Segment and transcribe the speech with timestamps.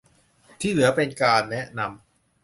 [0.61, 2.03] ที่เหลือเป็นการแนะนำ